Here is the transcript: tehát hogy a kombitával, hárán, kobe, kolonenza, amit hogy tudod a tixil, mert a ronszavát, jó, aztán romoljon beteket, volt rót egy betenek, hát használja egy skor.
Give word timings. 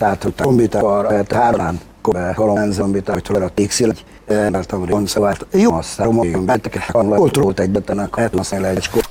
tehát 0.00 0.22
hogy 0.22 0.34
a 0.36 0.42
kombitával, 0.42 1.24
hárán, 1.34 1.80
kobe, 2.02 2.32
kolonenza, 2.36 2.82
amit 2.82 3.08
hogy 3.08 3.22
tudod 3.22 3.42
a 3.42 3.48
tixil, 3.48 3.94
mert 4.26 4.72
a 4.72 4.84
ronszavát, 4.86 5.46
jó, 5.52 5.72
aztán 5.72 6.06
romoljon 6.06 6.44
beteket, 6.44 6.90
volt 6.92 7.36
rót 7.36 7.60
egy 7.60 7.70
betenek, 7.70 8.16
hát 8.16 8.34
használja 8.36 8.68
egy 8.68 8.82
skor. 8.82 9.09